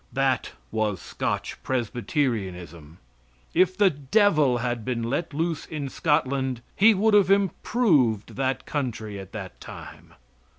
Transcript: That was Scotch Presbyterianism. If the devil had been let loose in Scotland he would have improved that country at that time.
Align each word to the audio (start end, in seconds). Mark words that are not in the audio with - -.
That 0.11 0.53
was 0.71 0.99
Scotch 0.99 1.61
Presbyterianism. 1.61 2.97
If 3.53 3.77
the 3.77 3.91
devil 3.91 4.57
had 4.57 4.83
been 4.83 5.03
let 5.03 5.31
loose 5.31 5.67
in 5.67 5.89
Scotland 5.89 6.61
he 6.75 6.95
would 6.95 7.13
have 7.13 7.29
improved 7.29 8.35
that 8.35 8.65
country 8.65 9.19
at 9.19 9.31
that 9.33 9.59
time. 9.61 10.15